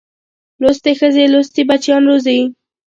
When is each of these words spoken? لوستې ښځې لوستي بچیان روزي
لوستې 0.61 0.91
ښځې 0.99 1.23
لوستي 1.33 1.61
بچیان 1.69 2.01
روزي 2.09 2.39